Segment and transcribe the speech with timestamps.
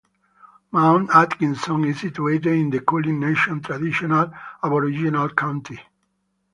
[0.71, 5.79] Mount Atkinson is situated in the Kulin nation traditional Aboriginal country.